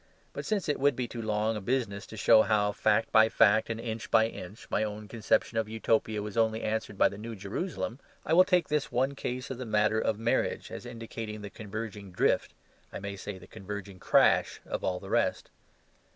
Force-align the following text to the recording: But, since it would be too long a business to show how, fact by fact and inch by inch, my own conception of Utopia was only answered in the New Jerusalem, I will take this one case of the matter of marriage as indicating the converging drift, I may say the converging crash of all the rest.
But, 0.33 0.47
since 0.47 0.67
it 0.67 0.79
would 0.79 0.95
be 0.95 1.07
too 1.07 1.21
long 1.21 1.55
a 1.55 1.61
business 1.61 2.07
to 2.07 2.17
show 2.17 2.41
how, 2.41 2.71
fact 2.71 3.11
by 3.11 3.29
fact 3.29 3.69
and 3.69 3.79
inch 3.79 4.09
by 4.09 4.25
inch, 4.25 4.67
my 4.71 4.83
own 4.83 5.07
conception 5.07 5.59
of 5.59 5.69
Utopia 5.69 6.23
was 6.23 6.35
only 6.35 6.63
answered 6.63 6.99
in 6.99 7.11
the 7.11 7.19
New 7.19 7.35
Jerusalem, 7.35 7.99
I 8.25 8.33
will 8.33 8.43
take 8.43 8.67
this 8.67 8.91
one 8.91 9.13
case 9.13 9.51
of 9.51 9.59
the 9.59 9.65
matter 9.67 9.99
of 9.99 10.17
marriage 10.17 10.71
as 10.71 10.87
indicating 10.87 11.41
the 11.43 11.51
converging 11.51 12.11
drift, 12.11 12.55
I 12.91 12.97
may 12.99 13.15
say 13.15 13.37
the 13.37 13.45
converging 13.45 13.99
crash 13.99 14.59
of 14.65 14.83
all 14.83 14.99
the 14.99 15.11
rest. 15.11 15.51